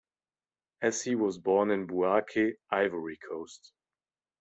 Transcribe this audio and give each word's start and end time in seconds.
Essy 0.81 1.13
was 1.15 1.37
born 1.37 1.69
in 1.69 1.85
Bouake, 1.85 2.55
Ivory 2.71 3.17
Coast. 3.17 3.71